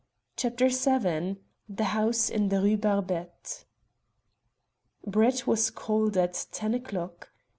[0.35, 1.35] CHAPTER VII
[1.69, 3.65] THE HOUSE IN THE RUE BARBETTE
[5.05, 7.29] Brett was called at ten o'clock.